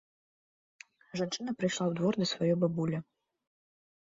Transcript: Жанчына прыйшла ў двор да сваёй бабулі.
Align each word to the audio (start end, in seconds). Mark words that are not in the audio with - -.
Жанчына 1.21 1.51
прыйшла 1.59 1.85
ў 1.89 1.93
двор 1.99 2.13
да 2.23 2.29
сваёй 2.33 2.57
бабулі. 2.65 2.97